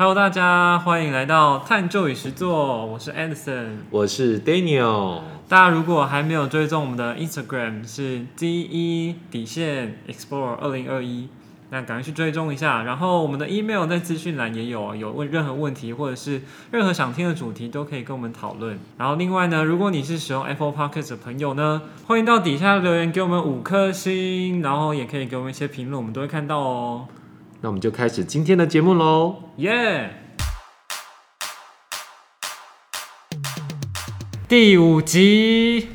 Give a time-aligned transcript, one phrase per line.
[0.00, 3.80] Hello，大家欢迎来到探究与实作，我是 Anderson。
[3.90, 11.28] 我是 Daniel，大家如果还没有追踪我们的 Instagram 是 D E 底线 Explore 二零二一，
[11.68, 12.82] 那赶快去追踪一下。
[12.84, 16.40] 然后我们的 email 在资讯栏也有，有问任何问题或者是
[16.70, 18.78] 任何想听的主题都可以跟我们讨论。
[18.96, 27.06] 然后另外呢，如果你是使用 Apple Podcast 的朋友呢，欢迎到底下留言给我们五颗星，然后也可以给我们一些评论，我们都会看到哦。
[27.62, 29.50] 那我们就开始今天的节目喽。
[29.56, 30.14] 耶、
[34.48, 35.90] 第五集。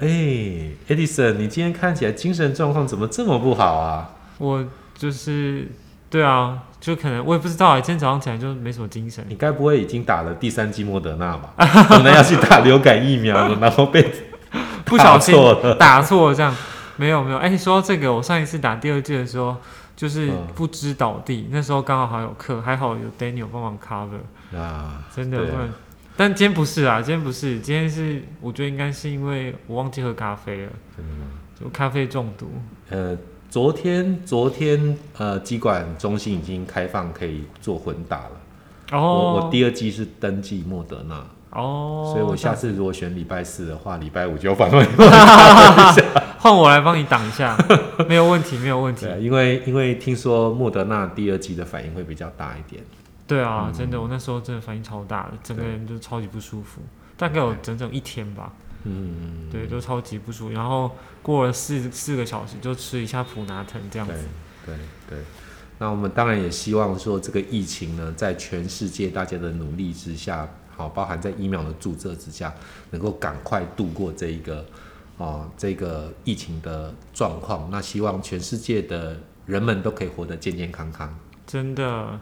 [0.00, 0.08] 哎
[0.88, 4.16] ，Edison，你今天看起来精神状况怎么这么不好啊？
[4.38, 4.66] 我
[4.96, 5.68] 就是
[6.10, 9.24] 对啊，就可能我也不知道啊，今天早上起来就没什么精神。
[9.28, 11.54] 你该不会已经打了第三剂莫德纳吧？
[11.86, 14.04] 可能要去打流感疫苗了，然后被
[14.84, 15.32] 不小心
[15.78, 16.52] 打错这样，
[16.96, 17.38] 没有没有。
[17.38, 19.56] 哎、说到这个，我上一次打第二剂的时候，
[19.94, 25.38] 就是嗯不知倒地，那时候刚好还有课，还好有 Daniel 帮忙 cover，啊，真的。
[26.16, 31.26] 但今天不是啊，今天不是，今天是我觉得应该是因为我忘记喝咖啡了，真的吗？
[31.58, 32.52] 就咖啡中毒。
[32.90, 33.16] 呃，
[33.52, 38.30] 昨天昨天呃，机管中心已经开放可以做混打了。
[38.92, 44.88] 哦，我我第二季是登记莫德纳，哦，所以我下次如果选礼拜四的话，礼拜五就反问。
[46.40, 47.54] 换我来帮你挡一下，
[48.08, 49.04] 没有问题，没有问题。
[49.20, 52.82] 因为因为听说莫德纳第二季的反应会比较大一点。
[53.26, 53.72] 对啊，嗯。
[53.74, 56.80] 真的，我那时候真的反应超大的，整个人就超级不舒服，
[57.18, 58.50] 大概有整整一天吧，
[58.84, 60.52] 嗯，对，都超级不舒服。
[60.52, 60.90] 然后
[61.22, 64.24] 过了四四个小时就吃一下普拿疼这样对子。
[64.66, 64.76] 对
[65.08, 65.18] 对。
[65.78, 72.54] 那我们当然也希望说，这个疫情呢，在全世界大家的努力之下，好，包含在疫苗的注射之下，
[72.90, 74.64] 能够赶快度过这一个
[75.16, 77.68] 哦这个疫情的状况。
[77.70, 81.18] 那希望全世界的人们都可以活得健健康康。
[81.46, 82.20] 真的。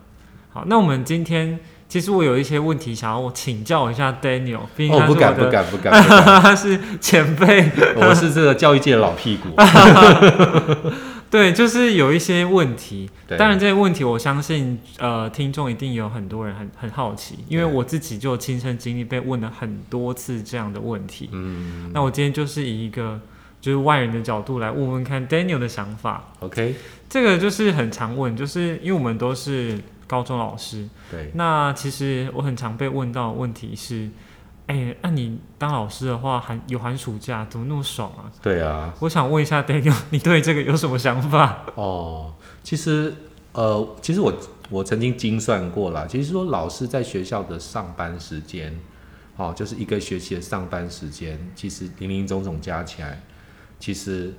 [0.53, 1.61] 好，那我们今天
[1.91, 7.69] 其实我有一些问题想要我请教一下 Daniel，毕竟哦，他是我不敢不，敢不敢，不敢 他是前辈。
[8.01, 9.49] 我是这个教育界的老屁股。
[11.29, 13.11] 对，就是有一些问题。
[13.27, 21.29] 对当然这些问题，我相信呃，听众一定有很多人很很好奇，因为我自己就有亲身经历被问了很多次这样的问题。
[21.33, 23.21] 嗯那我今天就是以一个
[23.61, 26.25] 就是外人的角度来问问看 Daniel 的想法。
[26.39, 26.77] ，OK，
[27.09, 29.79] 这个就是很常问，就是因为我们都是
[30.11, 34.11] 高中老师，对，那其实我很常被问到的问题是，
[34.67, 38.27] 哎、那、你当老师的话，寒有寒暑假，怎么那么爽啊？
[38.43, 41.65] 对啊，我想问一下 Daniel， 你对这个有什么想法？
[41.77, 42.35] 哦，
[42.65, 43.15] 其实
[43.53, 44.33] 呃，其实我
[44.69, 48.77] 我曾经精算过啦，其实说老师在学校的上班时间，
[49.37, 53.23] 哦，就是一个学期的上班时间，其实零零总总加起来，
[53.79, 54.35] 其实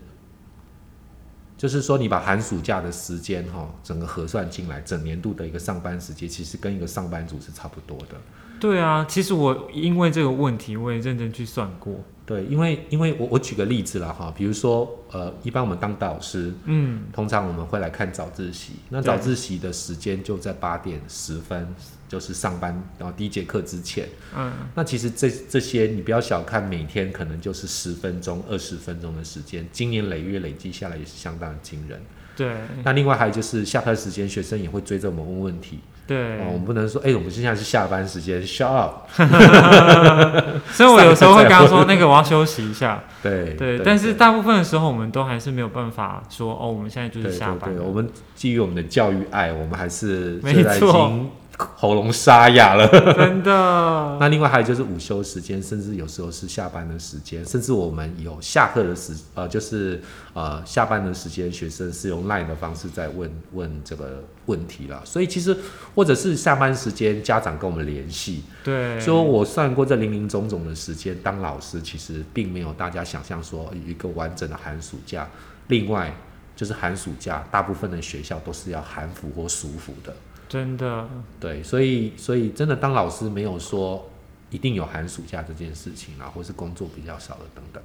[1.62, 8.16] 就是说你把寒暑假的时间哈、整个核算进来，整年度的一个上班时间，其实跟一个上班族是差不多的。
[8.62, 11.96] 对啊，其实我因为这个问题，我也认真去算过。
[12.28, 21.68] 对，因为因为我我举个例子啦哈，比如说呃，一般我们当导师，嗯，通常我们会来看早自习，那早自习的时间就在八点十分，
[22.08, 24.08] 就是上班然后第一节课之前。
[24.38, 32.00] 嗯，那其实这这些你不要小看，每天可能就是十分钟、二十分钟的时间，经年累月累积下来也是相当的惊人。
[32.34, 35.80] 对那另外还有就是下课时间，学生也会追着我们问问题。
[36.12, 39.08] 对，哦，我们不能说，哎、我们现在是下班时间，shut up。
[40.72, 43.02] 所以我有时候会跟他说，那个我要休息一下。
[43.24, 47.82] 对对，但是大部分的时候，我们都还是没有办法说，哦，我们现在就是对对对，下班了。
[47.82, 51.30] 我们基于我们的教育爱，我们还是没错经
[51.76, 52.88] 喉咙沙哑了。
[53.14, 53.52] 真的，
[54.20, 60.02] 那另外还有就是午休时间，甚至有时候是下班的时间，甚至我们有下课的时，呃，就是
[60.34, 65.02] 呃下班的时间，学生是用 LINE 的方式在问问这个问题了。
[65.06, 65.56] 所以其实
[65.96, 75.28] 或者是下班时间，家长跟我们联系，对，说我算过这零零总总的时间，当老师其实并没有大家想象说一个完整的寒暑假。
[75.68, 76.14] 另外
[76.56, 80.14] 就是寒暑假，大部分的学校都是要寒服或暑服的。
[80.52, 81.08] 真的，
[81.40, 84.10] 对，所以所以真的当老师没有说
[84.50, 87.82] 一定有寒暑假这件事情啊，或是工作比较少的等等。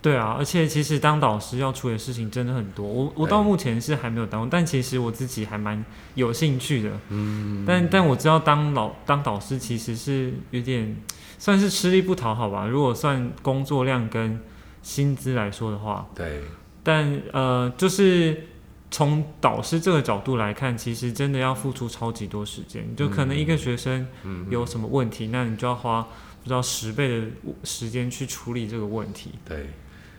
[0.00, 2.86] 对啊，而且其实当导师要处理的事情真的很多。
[2.86, 6.90] 我我到目前是还没有当，但其实我自己还蛮有兴趣的。
[7.10, 10.96] 嗯，但但我知道当老当导师其实是有点
[11.38, 12.66] 算是吃力不讨好吧。
[12.66, 14.40] 如果算工作量跟
[14.82, 16.40] 薪资来说的话，对，
[16.82, 18.46] 但呃，就是
[18.90, 22.84] 从导师这个角度来看，其实真的要付出超级多时间。
[22.96, 26.02] 就可能一个学生嗯，有什么问题，那你就要花
[26.42, 27.26] 不知道十倍的
[27.62, 29.30] 时间去处理这个问题。
[29.44, 29.68] 对，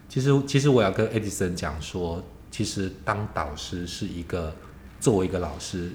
[0.07, 4.55] 其实其实我要跟 Edison 讲说，其实当导师是一个
[4.99, 5.91] 作为一个老师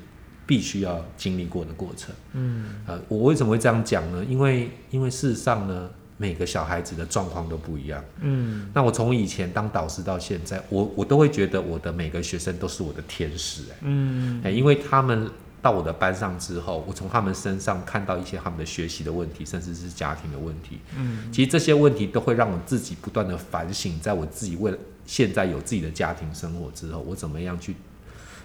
[0.46, 2.14] 必须要经历过的过程。
[2.32, 4.24] 嗯呃，我为什么会这样讲呢？
[4.24, 8.02] 因为因为事实上呢，每个小孩子的状况都不一样。
[8.20, 15.30] 嗯那我从以前当导师到现在，我我都会觉得我的每个学生都是我的天使、哎嗯哎，因为他们
[15.60, 20.78] 到我的班上之后，我从他们身上看到一些他们的学习的问题，甚至是家庭的问题。
[20.96, 27.74] 嗯其实这些问题都会让我自己不断的反省，在我自己为了现在有自己的家庭生活之后，我怎么样去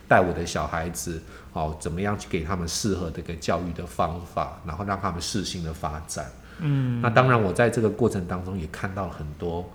[0.07, 1.21] 带我的小孩子，
[1.53, 6.29] 哦，怎么样去给他们适合的一个教育的方法，然后让他们适性的发展。
[6.61, 9.69] 嗯，那当然，我在这个过程当中也看到了很多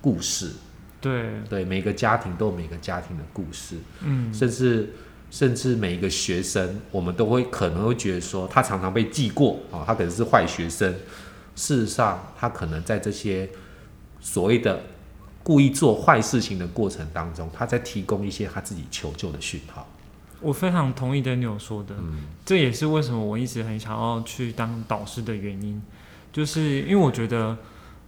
[0.00, 0.52] 故事，
[1.00, 4.34] 对，对每个家庭都有每个家庭的故事，嗯。
[4.34, 4.92] 甚至
[5.30, 10.92] 甚至每一个学生，我们都会可能会觉得说，他常常被记过啊、哦，他可能是坏学生。
[11.54, 13.48] 事实上，他可能在这些
[14.18, 14.80] 所谓的
[15.42, 19.86] 故意做坏事情的过程当中，他在提供一些他自己求救的讯号。
[20.40, 22.22] 我非常同意 Daniel 说的，嗯。
[22.46, 25.82] 这也是为什么我一直很想要去当导师的原因，
[26.32, 27.56] 就是因为我觉得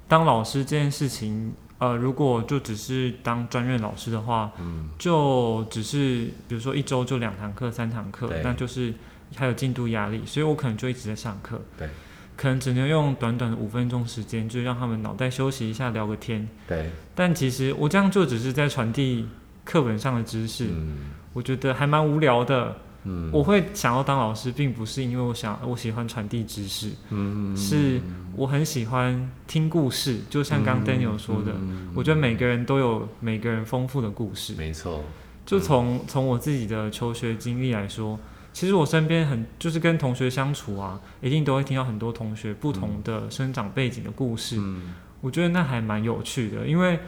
[0.09, 8.95] 当老师这件事情，呃，如果就只是当专任老师的话，嗯，就只是比如说一周就两堂课、三堂课，那就是
[9.35, 11.89] 还有进度压力，所以我可能就一直在上课，对，
[12.37, 16.49] 可能只能用短短的五分钟时间，就让他们脑袋休息一下，聊个天。
[16.69, 19.27] 对，但其实我这样做只是在传递
[19.65, 21.11] 课本上的知识，嗯。
[21.35, 22.77] 我觉得还蛮无聊的。
[23.05, 28.01] 嗯我会想要当老师，并不是因为我想我喜欢传递知识，嗯是
[28.37, 30.21] 我很喜欢听故事。
[30.31, 34.55] 就像刚 Daniel 说的，嗯我觉得每个人都有每个人丰富的故事。
[34.57, 35.03] 没错，
[35.45, 38.19] 就从从我自己的求学经历来说，
[38.53, 44.57] 其实我身边很就是跟同学相处啊，一定都会听到很多同学不同的生长背景的故事。
[44.59, 46.99] 嗯我觉得那还蛮有趣的，因为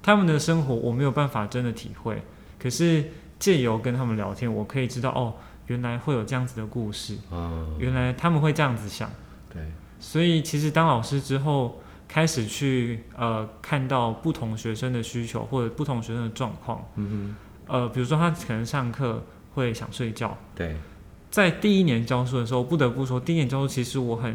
[0.00, 2.22] 他们的生活我没有办法真的体会，
[2.56, 3.04] 可是
[3.44, 5.34] 借由跟他们聊天，我可以知道哦，
[5.66, 9.10] 原来会有这样子的故事，嗯，原来他们会这样子想。
[9.52, 9.60] 对，
[10.00, 17.36] 所以其实当老师之后，开始去呃看到不同学生的需求或者不同学生的状况，嗯
[17.66, 20.74] 呃，比如说他可能上课会想睡觉，对，
[21.30, 24.34] 在第一年教书的时候，不得不说，第一年教书其实我很，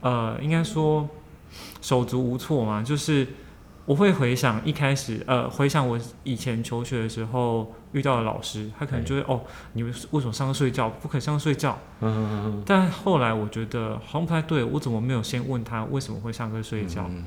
[0.00, 1.08] 呃，应该说
[1.80, 3.28] 手足无措嘛，就是
[3.86, 9.42] 我会回想一开始，呃，回想我以前求学的时候遇到的老师，他可能就会哦，
[9.74, 10.88] 你们为什么上课睡觉？
[10.88, 11.78] 不肯上课睡觉。
[12.00, 17.06] 嗯但后来我觉得好像不太对，我怎么没有先问他为什么会上课睡觉？
[17.08, 17.24] 嗯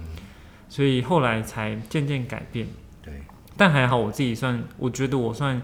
[0.69, 2.67] 所以后来才渐渐改变。
[3.01, 3.21] 对，
[3.55, 5.61] 但还好我自己算，我觉得我算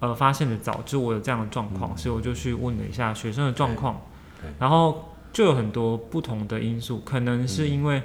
[0.00, 4.00] 呃发现的早，就我有这样的状况，嗯所以我就去问了一下学生的状况
[4.58, 8.02] 然后就有很多不同的因素，可能是因为、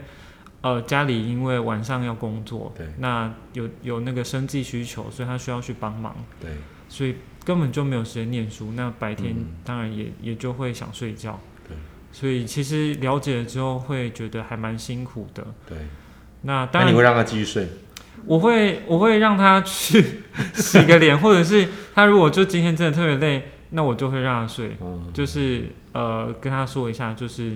[0.65, 6.49] 呃家里因为晚上要工作，对那有有那个生计需求，所以他需要去帮忙，对，
[6.89, 11.39] 所以根本就没有时间念书，那白天嗯当然也也就会想睡觉。
[11.67, 11.77] 对
[12.11, 15.45] 所以其实了解了之后，会觉得还蛮辛苦的。
[15.69, 15.77] 对，
[16.41, 17.67] 那当然那你会让他继续睡？
[18.25, 20.03] 我会我会让他去
[20.55, 27.55] 洗个脸，或者是他如果就今天真的特别累，那我就会让他睡，嗯，就是呃跟他说一下，就是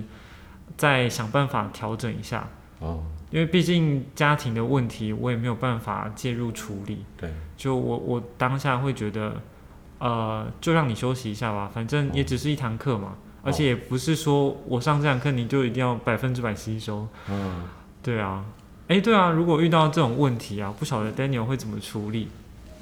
[0.76, 2.48] 再想办法调整一下，
[2.80, 7.04] 哦，因为毕竟家庭的问题，我也没有办法介入处理。
[7.16, 9.40] 对，就我我当下会觉得，
[9.98, 17.06] 呃，就让你休息一下吧，反正也只是一堂课嘛，而且也不是说我上这堂课你就一定要百分之百吸收。
[17.28, 17.62] 嗯，
[18.02, 18.44] 对啊，
[18.88, 22.28] 诶，对啊，如果遇到这种问题啊，不晓得 Daniel 会怎么处理？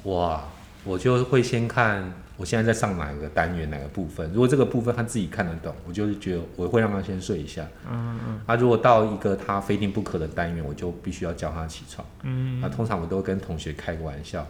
[0.03, 0.41] 哇，
[0.85, 7.63] 我就会先看我现在在上哪个单元哪个部分，如果这个部分他自己看得懂，我就是觉得我会让他先睡一下。
[7.91, 12.07] 嗯嗯啊，如果到一个他非定不可的单元，我就必须要叫他起床。
[12.23, 14.47] 嗯，啊，通常我都会跟同学开个玩笑。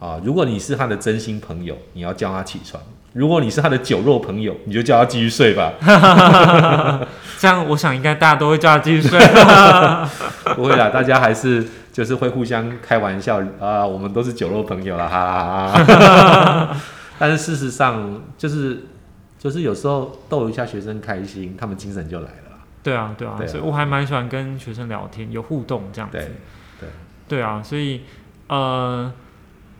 [0.00, 5.74] 啊，如果你是他的真心朋友，你要叫他起床；如果你是他的酒肉朋友，你就叫他继续睡吧。
[7.38, 9.20] 这样我想应该大家都会叫他继续睡。
[10.56, 16.76] 不会啦，大家还是就是会互相开玩笑啊，我们都是酒肉朋友啦，哈哈哈。
[17.22, 18.80] 但是事实上，就是
[19.38, 22.58] 就是有时候逗一下学生开心，他们精神就来了。
[22.82, 26.18] 对啊，对啊，对啊所以我还蛮喜欢跟学生聊天，有互动这样子。
[26.18, 26.26] 对
[26.80, 26.88] 对，
[27.28, 28.00] 对啊，所以
[28.48, 29.14] 呃，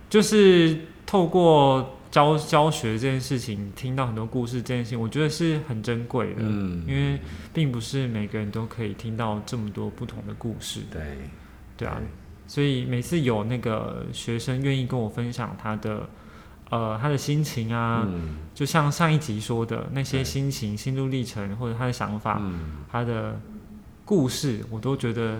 [0.08, 7.18] 就是透过教教学这件事情，听到很多故事这件事情，我觉得是很珍贵的，嗯，因为
[7.52, 10.82] 并不是每个人都可以听到这么多不同的故事。
[10.92, 11.02] 对
[11.76, 12.00] 对啊，
[12.46, 16.08] 所以每次有那个学生愿意跟我分享他的
[16.72, 23.38] 呃他的心情啊，嗯就像上一集说的那些心情、心路历程或者他的想法，嗯他的
[24.06, 25.36] 故事，我都觉得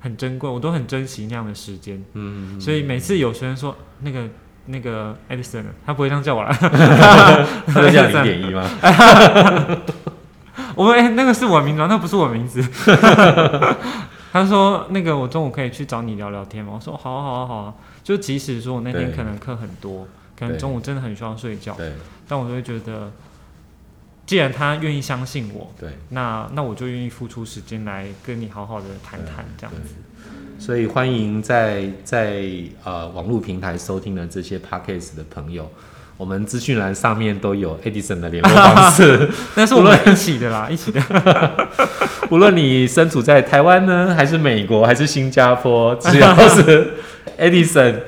[0.00, 2.02] 很珍贵，我都很珍惜那样的时间。
[2.14, 4.26] 嗯，所以每次有学生说那个
[4.66, 6.50] 那个 Edison，他不会这样叫我了。
[7.66, 8.64] 他会叫零点一吗？
[10.76, 12.62] 我说：“哎、那个是我名字吗，那不是我名字。
[14.32, 20.06] ”他说：“那个我中午可以去找你聊聊天吗？”我说：“好啊，好啊，好啊。”就即使说我那天可能课很多，
[20.40, 21.92] 可能中午真的很需要睡觉，对
[22.26, 23.12] 但我就会觉得，
[24.24, 29.94] 既然他愿意相信我，对，那那我就愿意付出时间来跟你好好的谈谈这样子。
[30.58, 32.42] 所以欢迎在在
[32.84, 35.70] 呃网络平台收听的这些 podcast 的朋友，
[36.16, 39.28] 我们资讯栏上面都有 Edison 的联络方式。
[39.56, 41.00] 那是我们一起的啦，一起的。
[42.30, 46.92] 无论你身处在台湾呢，还是美国，还是新加坡，只要是
[47.38, 48.00] Edison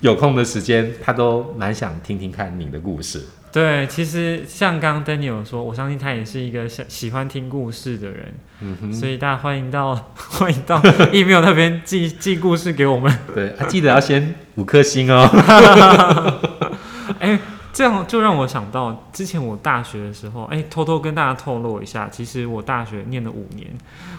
[0.00, 3.24] 有空的时间，他都蛮想听听看你的故事。
[3.52, 10.80] 对，其实像刚刚 Daniel 说，我相信他也是一个喜喜欢听故事的人，所以大家欢迎到 欢迎到
[11.12, 13.12] email 那边寄寄故事给我们。
[13.34, 15.28] 对，啊、记得要先五颗星哦。
[17.18, 17.38] 哎、
[17.72, 23.68] 这样就让我想到之前我大学的时候，哎、偷偷跟大家透露一下，其实我大学念了五年，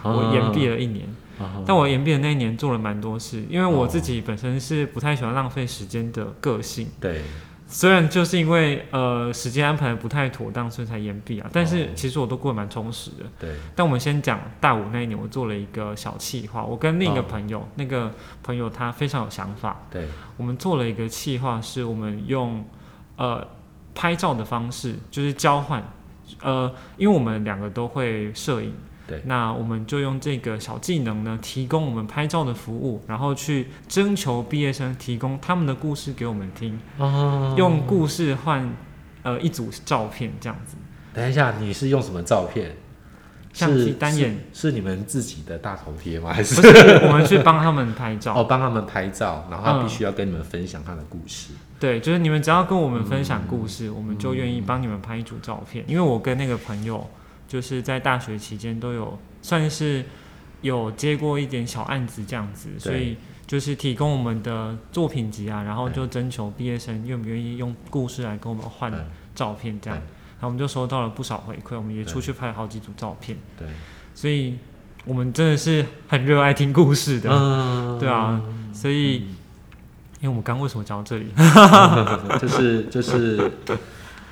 [0.02, 1.06] 我延毕了一年。
[1.06, 6.86] 哦但我延毕的那一年做了蛮多事，因为我自己本身是不太喜欢浪费时间的个性。
[7.00, 7.22] 对，
[7.66, 11.88] 虽然就是因为呃时间安排得不太妥当，所以才延毕啊，但是哦。
[11.96, 13.24] 其实我都过得蛮充实的。
[13.40, 17.24] 对，但我们先讲大五那一年，我做了一个小企划，我跟另一个哦。
[17.28, 18.12] 朋友，那个
[18.44, 20.06] 朋友他非常有想法，对，
[20.36, 22.64] 我们做了一个企划，是我们用
[23.16, 23.46] 呃
[23.94, 25.82] 拍照的方式，就是交换，
[26.40, 28.72] 呃，因为我们两个都会摄影，
[29.06, 29.22] 对。
[29.26, 38.74] 那我们就用这个小技能呢，提供我们拍照的服务，然后去征求毕业生提供他们的故事给我们听，哦用故事换
[39.22, 40.76] 呃一组照片这样子，
[41.12, 42.74] 等一下，你是用什么照片？
[43.52, 46.32] 相是机单眼，是是你们自己的大头贴吗？
[46.32, 46.68] 还是是
[47.06, 48.34] 我们去帮他们拍照。
[48.38, 51.52] 哦帮他们拍照，然后他嗯必须要跟你们分享他的故事？
[51.78, 55.84] 对，就是你们只要跟我们分享故嗯事，我们就愿意帮你们拍一组照片。
[55.86, 57.08] 因为我跟那个朋友，
[57.46, 60.04] 就是在大学期间都有算是
[60.60, 63.16] 有接过一点小案子这样子，所以
[63.46, 69.04] 就是提供我们的作品集啊，然后就征求毕业生愿不愿意用故事来跟我们换嗯
[69.34, 70.00] 照片这样。
[70.42, 73.66] 后我们就收到了不少回馈，我们也出去拍了好几组照片，对，
[74.14, 74.58] 所以
[75.04, 77.30] 我们真的是很热爱听故事的。
[77.30, 78.40] 嗯 对啊，
[78.72, 79.14] 所以，
[80.20, 81.26] 因为我们刚为什么讲到这里？
[82.40, 83.50] 就是就是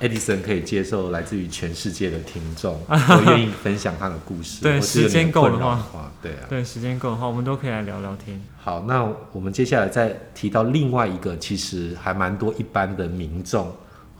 [0.01, 4.63] Edison 可以接受来自于全世界的听众，都愿意分享他的故事。
[4.63, 6.39] 对时间够的话，对啊。
[6.49, 8.41] 对，时间够的话，我们都可以来聊聊天。
[8.59, 13.71] 好，那我们接下来再提到另外一个，其实还蛮多一般的民众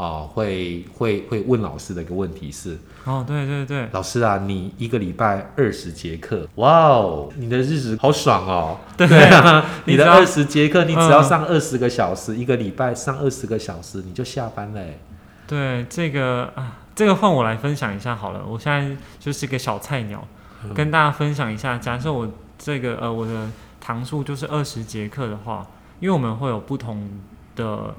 [0.01, 8.79] 啊、会会会问老师的一个问题是：哦，对对对，老师啊，你一个礼拜二十节课，哇哦，你的日子好爽哦！
[8.97, 14.99] 对啊， 你的二十节课，你只要嗯上二十个小时，一个礼拜上二十个小时，你就下班嘞。
[15.45, 18.41] 对这个啊，这个换我来分享一下好了。
[18.47, 20.27] 我现在就是个小菜鸟，
[20.63, 21.77] 嗯跟大家分享一下。
[21.77, 22.27] 假设我
[22.57, 23.47] 这个呃我的
[23.79, 25.67] 堂数就是二十节课的话，
[25.99, 27.07] 因为我们会有不同
[27.55, 27.93] 的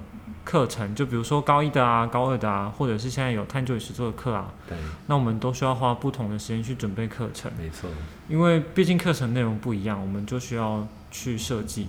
[0.45, 7.51] 课程，就比如说高一的啊、高二的啊，或者是现在有探究与实作的课啊，对，那我们都需要花不同的时间去准备课程。
[7.59, 7.89] 没错，
[8.29, 11.89] 因为毕竟课程内容不一样，我们就需要去设计。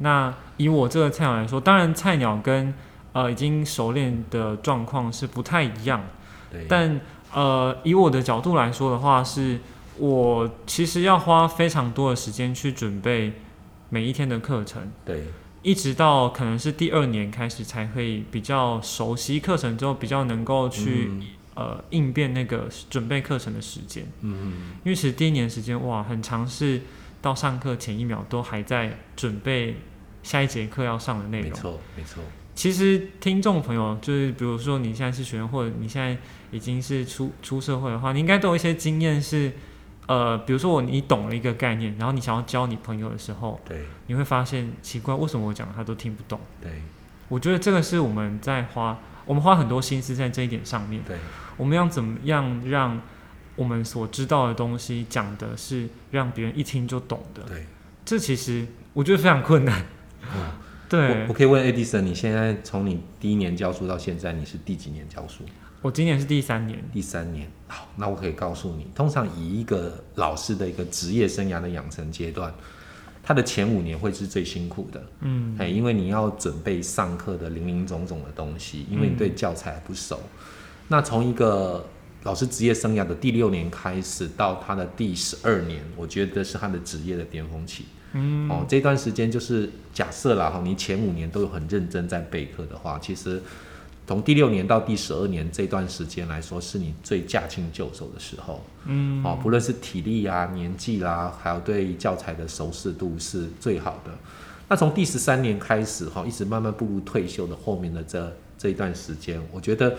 [0.00, 2.72] 那以我这个菜鸟来说，当然菜鸟跟
[3.12, 6.02] 呃已经熟练的状况是不太一样，
[6.50, 7.00] 对，但
[7.34, 9.60] 呃以我的角度来说的话，是
[9.98, 13.34] 我其实要花非常多的时间去准备
[13.90, 15.24] 每一天的课程，对，
[15.62, 21.22] 一直到可能是第二年开始才会比较熟悉课程之后，比较能够去、嗯
[21.54, 24.06] 呃应变那个准备课程的时间。
[24.20, 26.80] 嗯，因为其实第一年时间哇，很长，是
[27.20, 29.76] 到上课前一秒都还在准备
[30.22, 31.50] 下一节课要上的内容。
[31.50, 32.22] 没错，没错，
[32.54, 36.16] 其实听众朋友，就是比如说你现在是学生，或者你现在
[36.50, 39.52] 已经是出出社会的话，你应该都有一些经验是，
[40.10, 46.40] 呃，比如说我你懂了一个概念，然后你想要教你朋友的时候，对，你会发现奇怪，为什么我讲他都听不懂？
[46.60, 46.82] 对，
[47.28, 51.00] 我觉得这个是我们在花，我们花很多心思在这一点上面。
[51.06, 51.16] 对，
[51.56, 53.00] 我们要怎么样让
[53.54, 57.44] 我们所知道的东西讲的是让别人一听就懂的？
[57.44, 57.66] 对。
[58.04, 59.84] 这其实我觉得非常困难。
[60.34, 60.50] 嗯
[60.90, 65.44] 对我我可以问 Edison，你现在从你第一年教书到现在，你是第几年教书？
[65.82, 67.50] 我今年是第三年，第三年。
[67.66, 72.52] 好，那我可以告诉你，通常以一个老师的一个职业生涯的养成阶段，
[73.22, 75.02] 他的前五年会是最辛苦的。
[75.20, 80.20] 嗯，哎，因为你要准备上课的零零总总的东西，因为你对教材不熟。
[80.88, 81.86] 那从一个
[82.24, 87.86] 老师职业生涯的第六年开始到他的第十二年，我觉得是他的职业的巅峰期。
[88.12, 93.40] 嗯，哦，这段时间就是假设啦哈，你前五年都有很认真在备课的话，其实
[94.10, 98.60] 从第六年到第十二年这段时间来说，是你最驾轻就熟的时候。
[98.86, 104.10] 嗯，哦，不论是体力啊、年纪啦，还有对教材的熟识度是最好的。
[104.68, 109.96] 那从第十三年开始哈，一直慢慢步入退休的后面的这这一段时间，我觉得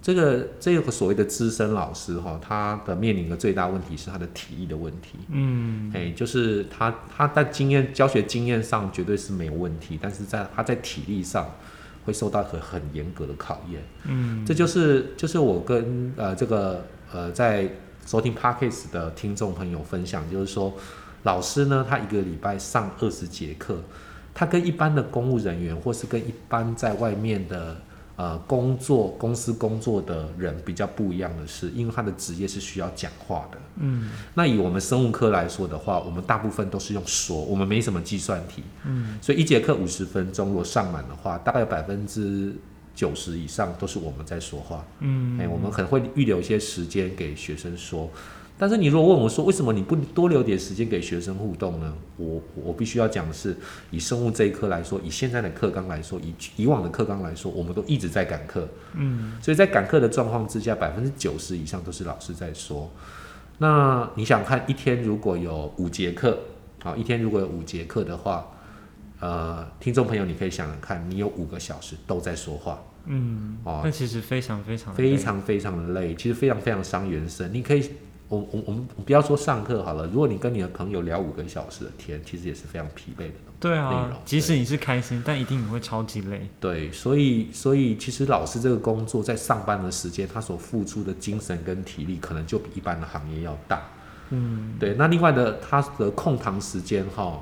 [0.00, 5.18] 这个这个所谓的资深老师哈，他的面临的最大问题是他的体力的问题。
[5.28, 11.46] 嗯，哎，就是他他在经验教学经验上绝对是没有问题，但是在他在体力上
[12.04, 13.82] 会受到很很严格的考验。
[14.04, 17.68] 嗯，这就是就是我跟呃这个呃在
[18.06, 20.74] 收听 Parkes 的听众朋友分享，就是说
[21.22, 23.78] 老师呢，他一个礼拜上二十节课，
[24.34, 27.76] 他跟一般的公务人员或是跟一般在外面的
[28.16, 33.58] 呃工作公司工作的人比较不一样的是，因为他的职业是需要讲话的。
[33.76, 42.54] 嗯，那以我们生物科来说的话，我们大部分都是用说，我们没什么计算题，嗯，所以一节课五十分钟，如果上满的话，大概有百分之
[42.94, 44.84] 九十以上都是我们在说话。
[45.00, 48.10] 嗯，哎、我们可能会预留一些时间给学生说，
[48.62, 51.92] 但是你如果问我说，为什么你不多留点时间给学生互动呢？
[52.16, 53.56] 我我必须要讲的是，
[53.90, 62.88] 以生物这一科来说，以现在的课纲来说，以以往的课纲来说，我们都一直在赶课，嗯，所以在赶课的状况之下，百分之九十以上都是老师在说。
[63.58, 66.38] 那你想看一天如果有五节课，
[66.84, 68.48] 好，一天如果有五节课的话，
[69.18, 77.50] 呃，听众朋友你可以想想看，你有五个小时都在说话，嗯，哦那其实非常非常非常非常的累，其实非常非常伤元神。
[77.52, 77.90] 你可以，
[78.32, 83.34] 我我我们不要说上课好了，如果你跟你的朋友聊五个小时的天，其实也是非常疲惫的。
[83.60, 86.48] 对啊容，即使你是开心，但一定你会超级累。
[86.58, 93.82] 对，所以所以其实老师这个工作在上班的时间，他所付出的精神跟体力，可能就比一般的行业要大。
[94.30, 97.38] 嗯，对，那另外的他的空堂时间哈，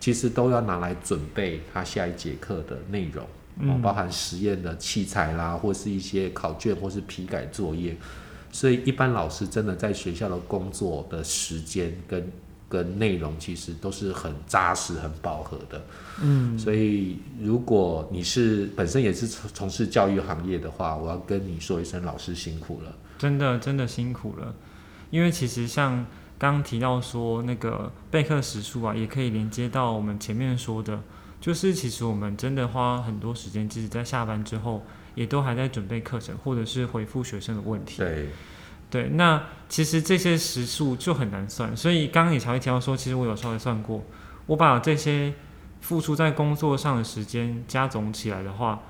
[0.00, 3.24] 其实都要拿来准备他下一节课的内容。
[3.24, 7.96] 哦，嗯包含实验的器材啦，或是一些考卷或是批改作业，
[8.54, 12.32] 所以一般老师真的在学校的工作的时间跟
[12.68, 15.84] 跟内容，其实都是很扎实、很饱和的。
[16.22, 22.94] 嗯，所以如果你是本身也是从从事教育行业的话，我要跟你说一声，老师辛苦了。
[23.18, 24.54] 真的真的辛苦了，
[25.10, 26.06] 因为其实像
[26.38, 31.00] 刚刚提到说那个备课时数啊，也可以连接到我们前面说的，
[31.40, 34.82] 就是其实我们真的花很多时间，即使在下班之后，
[35.14, 37.98] 也都还在准备课程，或者是回复学生的问题。
[37.98, 38.28] 对，
[38.90, 44.04] 对，那其实这些时数就很难算，所以刚刚也才会提到说，其实我有稍微算过，
[44.46, 45.32] 我把这些
[45.80, 48.82] 付出在工作上的时间加总起来的话，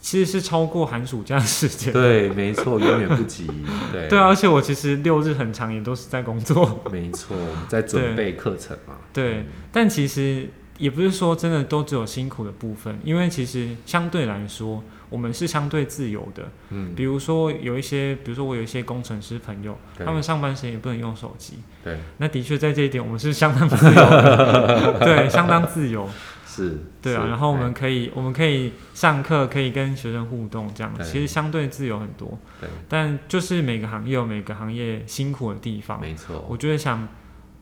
[0.00, 1.92] 其实是超过寒暑假的时间。
[1.92, 3.46] 对，没错，远远不及。
[3.92, 6.82] 对，对啊，而且我其实六日很长，也都是在工作。
[6.90, 7.36] 没错，
[7.68, 8.96] 在准备课程嘛。
[9.12, 16.50] 对，但其实也不是说真的都只有辛苦的部分，因为其实相对来说，我们是相对自由的。
[16.70, 21.58] 嗯，比如说有一些，比如说我有一些工程师朋友，他们上班时间也不能用手机。
[21.84, 26.08] 对，那的确在这一点，我们是相当自由的， 对，相当自由，
[26.46, 27.26] 是，对啊。
[27.28, 32.36] 然后我们可以，我们可以上课，可以跟学生互动，这样其实相对自由很多。
[32.60, 37.06] 对，但就是每个行业有每个行业辛苦的地方，没错，我觉得想，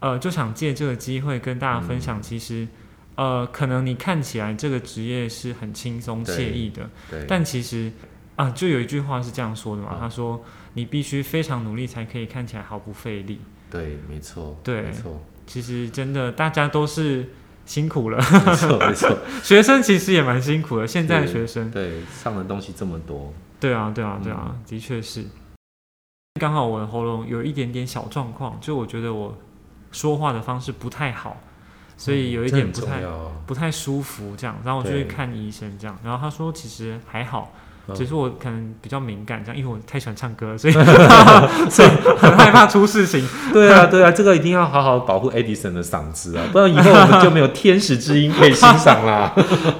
[0.01, 2.22] 呃，就想借这个机会跟大家分享，嗯。
[2.22, 2.66] 其实，
[3.16, 7.92] 呃，可能你看起来这个职业是很轻松惬意的，对，但其实
[8.37, 10.01] 啊，就有一句话是这样说的嘛，嗯。
[10.01, 10.42] 他说
[10.75, 13.40] 你必须非常努力才可以看起来毫不费力。
[13.70, 17.31] 对，没错，对没错，其实真的大家都是
[17.66, 24.35] 辛苦了，没错，没错， 学生其实也蛮辛苦的，现在的学生，对，上的东西这么多，对啊，对啊，对嗯。
[24.35, 25.25] 啊，的确是。
[26.40, 29.37] 刚好我的喉咙有一点点小状况，就我觉得我
[29.90, 31.37] 说话的方式不太好，
[31.96, 33.02] 所以有一点不太、
[33.46, 37.61] 不太舒服，这样，然后我就去看医生，这样，然后他说其实还好，嗯
[37.95, 40.73] 只是我可能比较敏感，这样，因为我太喜欢唱歌了，所以
[41.68, 43.27] 所以很害怕出事情。
[43.53, 49.33] 对啊，对啊，这个一定要好好保护 Edison 的嗓子啊， 不然以后我们就没有天使之音可以欣赏啦。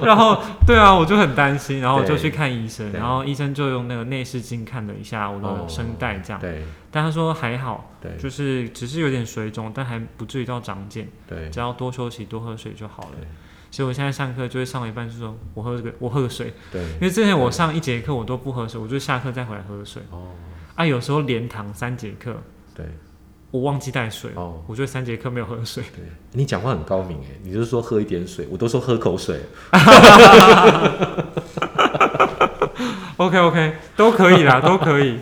[0.03, 0.37] 然后
[0.67, 6.63] 对啊，我就很担心，然后我就去看医生，然后医生就用那个内视镜看了一下我的声带，这样，对。
[6.91, 8.11] 但他说还好，对。
[8.21, 11.49] 就是只是有点水肿，但还不至于到长茧，对。
[11.49, 13.09] 只要多休息、多喝水就好了。
[13.19, 13.27] 对。
[13.73, 19.99] 所以我现在上课就会上了一半就说，我喝个我喝个水，对因为之前我上一节课我都不喝水，我就下课再回来喝水。
[20.11, 20.27] 哦
[20.75, 22.35] 啊，有时候连堂三节课
[22.75, 22.85] 对
[23.49, 25.81] 我忘记带水，哦我就三节课没有喝水。
[25.95, 29.39] 对，你讲话很高明哎，你就是说喝一点水，我都说喝口水。
[33.17, 35.17] OK OK，都可以啦，都可以。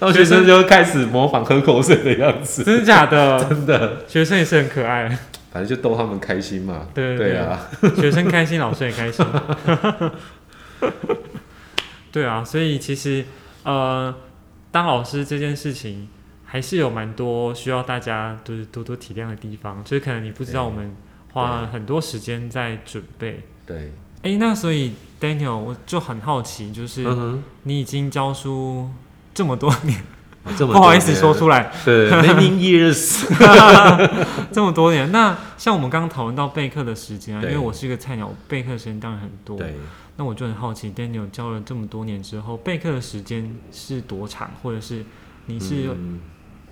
[0.00, 3.44] 然后学生就开始模仿喝口水的样子，真的假的？
[3.44, 5.18] 真的，学生也是很可爱，
[5.52, 6.88] 反正就逗他们开心嘛。
[6.94, 9.24] 对对啊，学生开心，老师也开心。
[12.10, 13.24] 对啊，所以其实
[13.62, 14.14] 呃，
[14.70, 16.08] 当老师这件事情
[16.44, 20.94] 还是有蛮多需要大家就是多多体谅的地方，就是可能你不知道我们
[21.32, 23.42] 花了很多时间在准备。
[23.64, 28.90] 对，哎，那所以 Daniel，我就很好奇，就是嗯，你已经教书
[29.32, 30.02] 这么多年，
[30.56, 33.24] 这么不好意思说出来，对，many years，
[34.50, 35.10] 这么多年。
[35.12, 39.56] 那像我们刚刚讨论到备课的时间啊，因为我是一个菜鸟，备课时间当然很多。
[39.56, 39.76] 对，
[40.16, 45.04] 那我就很好奇，Daniel 教了这么多年之后，备课的时间是多长，或者是
[45.46, 46.20] 你是嗯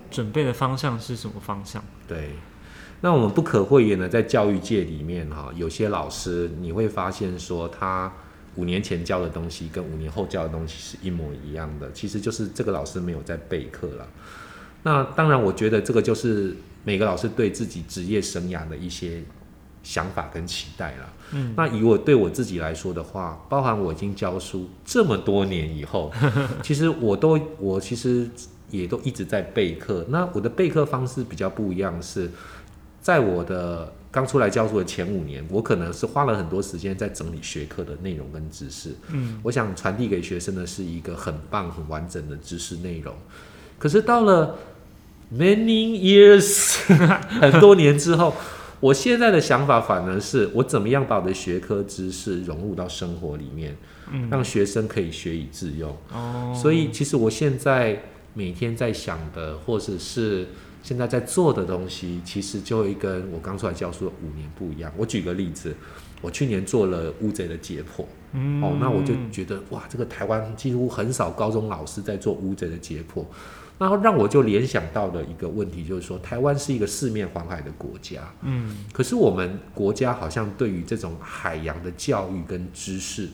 [0.09, 1.83] 准备的方向是什么方向？
[2.07, 2.31] 对。
[3.03, 8.11] 那我们不可讳言的，在教育界里面哈，有些老师你会发现说，他
[8.55, 14.07] 五年前教的东西跟五年后教的东西是一模一样的，其实就是这个老师没有在备课了。
[14.83, 19.21] 那当然，我觉得这个就是每个老师对自己职业生涯的一些
[19.83, 21.13] 想法跟期待了。
[21.33, 26.11] 嗯，那以我对我自己来说的话，包含我已经教书这么多年以后，
[26.61, 28.29] 其实我都我其实
[28.69, 30.05] 也都一直在备课。
[30.09, 32.29] 那我的备课方式比较不一样是，
[33.01, 38.89] 在我的刚出来教书的前五年，我可能是花了很多时间在整理学科的内容跟知识。
[39.09, 43.15] 嗯，我想传递给学生的是一个很棒、很完整的知识内容。
[43.79, 44.57] 可是到了
[45.33, 46.81] many years
[47.39, 48.35] 很多年之后，
[48.81, 53.77] 我现在的想法反而是我怎么样把我的学科知识融入到生活里面，
[54.11, 55.95] 嗯让学生可以学以致用。
[56.13, 60.47] 哦，所以其实我现在每天在想的，或者是
[60.83, 64.91] 现在在做的东西，其实就会跟我刚出来教书的五年不一样。
[64.97, 65.75] 我举个例子，
[66.21, 68.61] 我去年做了乌贼的解剖，嗯。
[68.63, 73.23] 哦，那我就觉得哇，这个台湾几乎很少高中老师在做乌贼的解剖，
[73.77, 78.85] 然后让我就联想到的一个问题就是说，台湾是一个四面环海的国家，嗯。
[78.91, 83.29] 可是我们国家好像对于这种海洋的教育跟知识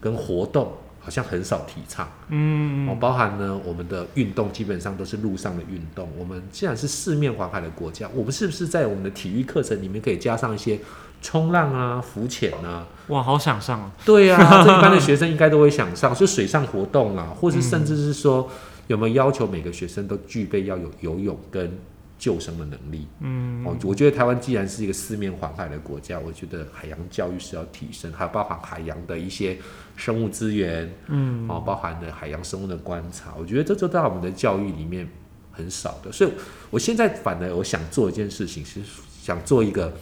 [0.00, 0.72] 跟活动，
[1.08, 2.06] 好像很少提倡。
[2.28, 6.06] 嗯哦，包含呢，我们的运动基本上都是路上的运动。
[6.18, 10.78] 我们既然是四面环海的国家，我们是不是在我们的体育课程里面可以加上一些
[11.22, 12.86] 冲浪啊、浮潜啊？
[13.06, 13.90] 哇，好想上哦。
[14.04, 18.46] 对啊，这一般的学生应该都会想上，就水上活动啊，或是甚至是说
[18.88, 21.72] 有没有要求每个学生都具备要有游泳跟
[22.18, 23.06] 救生的能力？
[23.20, 29.56] 嗯哦，我觉得台湾既然是一个四面环海的国家，我觉得海洋教育是要提升，还有包含海洋的一些
[29.96, 35.08] 生物资源，嗯哦，包含了海洋生物的观察，我觉得这就在我们的教育里面
[35.52, 36.10] 很少的。
[36.10, 36.30] 所以
[36.70, 38.80] 我现在反而我想做一件事情，是
[39.22, 39.94] 想做一个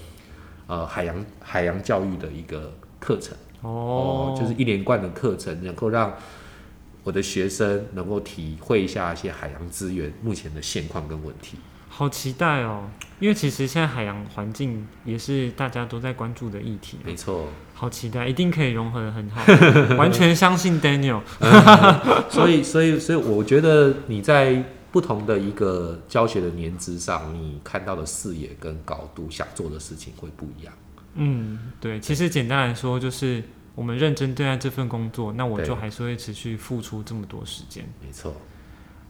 [0.67, 6.15] 呃海洋海洋教育的一个课程哦，就是一连贯的课程，能够让
[7.05, 11.59] 我的学生能够体会一下一些海洋资源目前的现况跟问题。
[11.97, 19.43] 好期待哦，因为其实现在海洋环境也是大家都在关注的议题，没错，好期待，一定可以融合的很好，
[19.97, 21.23] 完全相信 Daniel。
[22.29, 30.75] 所以所以所以我觉得你在不同的一个教学的年资上，你看到的视野跟高度，想做的事情会不一样。
[31.15, 33.43] 嗯，对，其实简单来说就是
[33.75, 38.37] 我们认真对待这份工作，那我就还是会持续付出这么多时间，没错，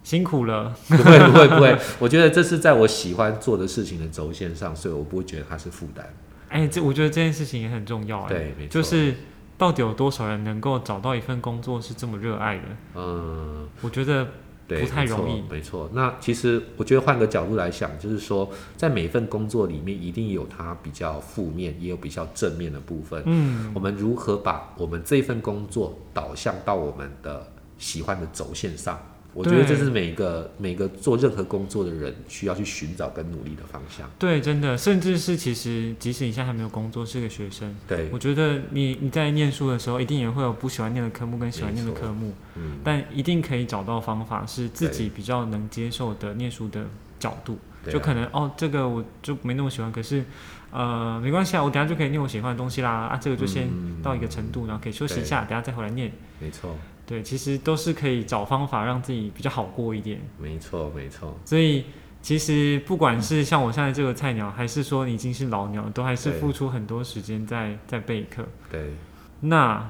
[0.07, 0.73] 辛苦了。
[0.87, 6.07] 不会不会不会， 我觉得这是在我喜欢做的事情的轴线上，所以我不会觉得它是负担。
[6.47, 9.13] 哎、这我觉得这件事情也很重要哎，对，没错，就是
[9.57, 12.63] 到底有多少人能够找到一份工作是这么热爱的？
[12.95, 13.67] 嗯。
[13.81, 14.25] 我觉得，
[14.69, 23.21] 不太容易没错，那其实我觉得换个角度来想，就是说，在每份工作里面，一定有它比较负面，也有比较正面的部分。
[23.25, 27.45] 嗯，我们如何把我们这份工作导向到我们的
[27.77, 28.97] 喜欢的轴线上？
[29.33, 34.09] 我觉得这是每个每个做任何工作的人需要去寻找跟努力的方向。
[34.17, 46.85] 对，真的，甚至是其实即使你现在还没有工作，是个学生，对，我觉得你你在念书的时候，一定也会有不喜欢念的科目跟喜欢念的科目，嗯，但一定可以找到方法，是自己比较能接受的念书的
[47.19, 47.57] 角度。
[47.89, 50.25] 就可能哦，这个我就没那么喜欢，可是
[50.71, 56.11] 呃没关系啊，我等下就可以念我喜欢的东西啦啊，这个就先嗯到一个程度，然后可以休息一下，等下再回来念。
[56.37, 56.75] 没错，
[57.07, 60.19] 对，其实都是可以找方法让自己比较好过一点。
[60.37, 61.85] 没错，没错，所以
[62.21, 68.45] 其实不管是像我现在这个菜鸟，还是说你已经是老鸟，都还是付出很多时间在在备课。
[68.69, 68.91] 对。
[69.39, 69.89] 那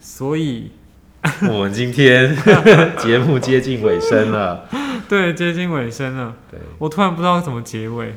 [0.00, 0.72] 所以
[1.48, 2.34] 我们今天
[2.98, 4.66] 节目接近尾声了，
[5.08, 8.14] 对接近尾声了，对，我突然不知道怎么结尾。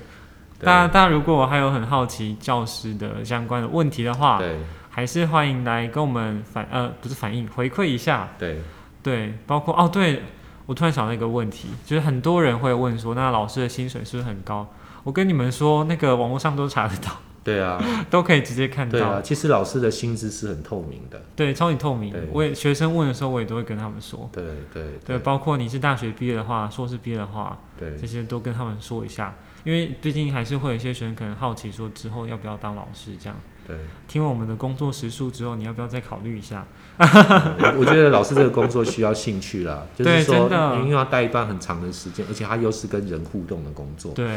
[0.60, 4.56] 大家大家如果还有很好奇教师的相关的问题的话，对
[4.96, 8.30] 还是欢迎来跟我们反呃不是反映回馈一下。
[8.38, 8.62] 对
[9.02, 10.22] 对，包括哦，对
[10.68, 14.72] 我突然想到一个问题，就是很多人会问说，那老师的薪水是不是很高？
[15.04, 17.12] 我跟你们说，那个网络上都查得到，
[17.44, 18.92] 对啊， 都可以直接看到。
[18.92, 21.20] 对啊，其实老师的薪资是很透明的。
[21.36, 22.14] 对，超级透明。
[22.32, 24.30] 我也学生问的时候，我也都会跟他们说。
[24.32, 33.36] 对对对，包括你是大学毕业的话，硕士毕业的话，对这些都跟他们说一下，因为毕竟还是会有一些学生可能好奇说之后要不要当老师这样。
[33.68, 33.76] 对，
[34.08, 36.66] 听完我们的工作时数之后，你要不要再考虑一下？
[37.00, 44.14] 我我觉得老师这个工作需要兴趣啦， 就是说因为要带一段很长的时间，而且它又是跟人互动的工作。
[44.14, 44.28] 对，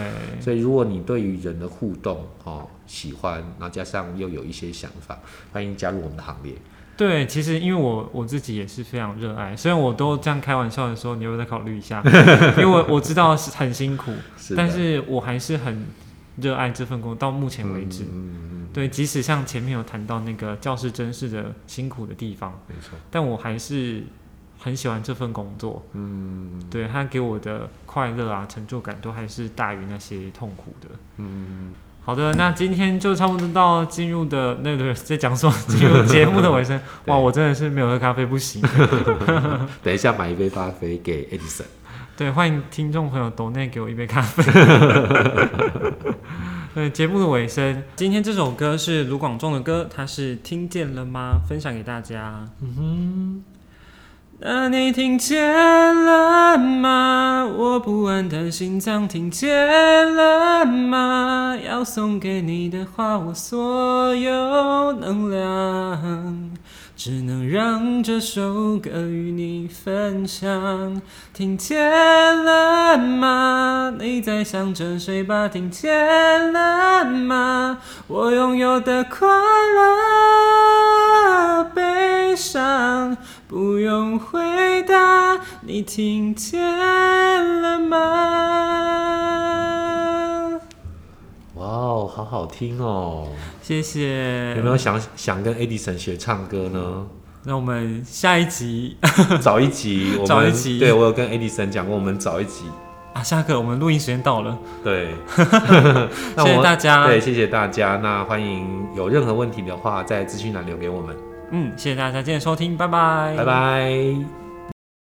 [0.40, 5.18] 所以，如果你对于人的互动哦喜欢，然后加上又有一些想法，
[5.52, 6.54] 欢迎加入我们的行列。
[6.96, 12.02] 对，其实因为我我自己也是非常热爱，虽然我都这样开玩笑的时候，你要不要再考虑一下？
[12.56, 15.84] 因为我我知道是很辛苦，是，但是我还是很
[16.36, 18.04] 热爱这份工作，到目前为止。
[18.76, 24.04] 对，即使像前面有谈到那个教师真是的辛苦的地方，没错，但我还是
[24.58, 25.82] 很喜欢这份工作。
[25.94, 30.88] 嗯对他给我的快乐啊、成就感，都还是大于那些痛苦的。
[31.16, 31.72] 嗯，
[32.04, 36.78] 好的，那今天就差不多到进入的那个在讲说进入节目的尾声。
[37.08, 38.60] 哇，我真的是没有喝咖啡不行。
[39.82, 41.64] 等一下买一杯咖啡给 Edison。
[42.14, 44.42] 对，欢迎听众朋友抖内给我一杯咖啡。
[46.76, 51.38] 对，节目的尾声，今天这首歌是卢广仲的歌，他是听见了吗？
[51.48, 52.46] 分享给大家。
[52.60, 53.44] 嗯哼。
[54.40, 57.46] 那你听见了吗？
[57.46, 61.56] 我不安的心脏听见了吗？
[61.66, 66.50] 要送给你的话，我所有能量，
[66.96, 71.02] 只能让这首歌与你分享。
[71.34, 71.78] 听见
[72.42, 73.94] 了吗？
[74.00, 75.46] 你在想着谁吧？
[75.46, 77.78] 听见了吗？
[78.06, 79.28] 我拥有的快
[81.58, 83.14] 乐、悲伤。
[83.46, 86.60] 不用回答，你听见
[87.60, 87.96] 了吗？
[91.56, 93.26] 哇哦，好好听哦！
[93.62, 94.54] 谢谢。
[94.56, 97.06] 有没有想想跟 Edison 学唱歌呢？
[97.44, 98.96] 那我们下一集
[99.40, 102.64] 早一集， 我们找一集对我有跟 Edison 讲过，我们早一集。
[103.14, 104.58] 啊，下课，我们录音时间到了。
[104.84, 105.14] 对，
[106.36, 107.96] 谢谢大家对，谢谢大家。
[108.02, 111.16] 那欢迎有任何问题的话，在资讯栏留给我们。
[111.52, 114.45] 嗯，谢谢大家今天收听，拜拜，拜拜。